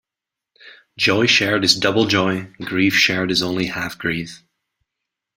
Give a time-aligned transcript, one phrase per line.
[0.97, 4.41] Joy shared is double joy; grief shared is only half grief.